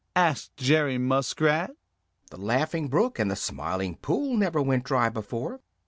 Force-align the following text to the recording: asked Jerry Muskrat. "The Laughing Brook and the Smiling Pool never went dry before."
asked 0.15 0.57
Jerry 0.57 0.97
Muskrat. 0.97 1.69
"The 2.31 2.37
Laughing 2.37 2.87
Brook 2.87 3.19
and 3.19 3.29
the 3.29 3.35
Smiling 3.35 3.97
Pool 3.97 4.35
never 4.35 4.59
went 4.59 4.83
dry 4.83 5.09
before." 5.09 5.59